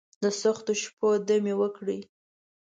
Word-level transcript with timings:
دسختو 0.21 0.73
شپو، 0.81 1.09
دمې 1.27 1.53
وکړي 1.61 1.99